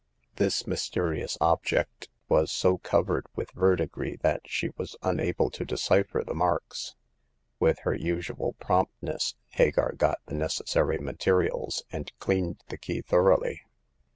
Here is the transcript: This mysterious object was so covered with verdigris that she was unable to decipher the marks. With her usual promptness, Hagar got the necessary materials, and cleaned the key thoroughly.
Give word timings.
This 0.37 0.65
mysterious 0.65 1.37
object 1.39 2.09
was 2.27 2.51
so 2.51 2.79
covered 2.79 3.27
with 3.35 3.51
verdigris 3.51 4.17
that 4.23 4.41
she 4.47 4.71
was 4.75 4.95
unable 5.03 5.51
to 5.51 5.63
decipher 5.63 6.23
the 6.25 6.33
marks. 6.33 6.95
With 7.59 7.77
her 7.81 7.93
usual 7.93 8.53
promptness, 8.53 9.35
Hagar 9.49 9.93
got 9.93 10.17
the 10.25 10.33
necessary 10.33 10.97
materials, 10.97 11.83
and 11.91 12.11
cleaned 12.17 12.63
the 12.69 12.79
key 12.79 13.01
thoroughly. 13.01 13.61